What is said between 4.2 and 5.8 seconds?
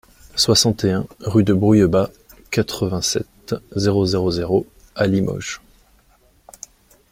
zéro à Limoges